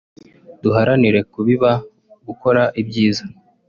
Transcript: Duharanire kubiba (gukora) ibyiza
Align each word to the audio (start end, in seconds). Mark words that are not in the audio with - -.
Duharanire 0.61 1.19
kubiba 1.31 1.71
(gukora) 2.27 2.63
ibyiza 2.81 3.23